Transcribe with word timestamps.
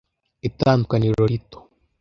Itandukaniro 0.47 1.23
rito. 1.31 1.57